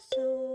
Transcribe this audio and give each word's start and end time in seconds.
so 0.00 0.47